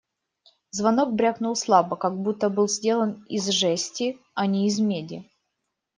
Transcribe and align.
Звонок 0.77 1.11
брякнул 1.19 1.55
слабо, 1.55 1.95
как 1.95 2.17
будто 2.19 2.49
был 2.49 2.67
сделан 2.67 3.23
из 3.29 3.47
жести, 3.49 4.17
а 4.33 4.47
не 4.47 4.65
из 4.65 4.79
меди. 4.79 5.25